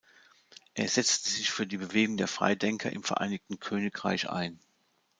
[0.73, 4.59] Er setzte sich für die Bewegung der Freidenker im Vereinigten Königreich ein.